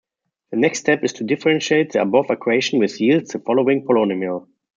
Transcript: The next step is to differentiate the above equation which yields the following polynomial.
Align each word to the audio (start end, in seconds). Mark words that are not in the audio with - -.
The 0.49 0.57
next 0.57 0.79
step 0.79 1.03
is 1.03 1.13
to 1.13 1.23
differentiate 1.23 1.91
the 1.91 2.01
above 2.01 2.31
equation 2.31 2.79
which 2.79 2.99
yields 2.99 3.33
the 3.33 3.39
following 3.39 3.85
polynomial. 3.85 4.47